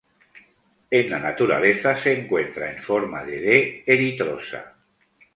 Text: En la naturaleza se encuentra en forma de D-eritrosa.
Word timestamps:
En 0.89 1.11
la 1.11 1.19
naturaleza 1.19 1.95
se 1.95 2.19
encuentra 2.21 2.71
en 2.71 2.81
forma 2.81 3.23
de 3.23 3.39
D-eritrosa. 3.39 4.73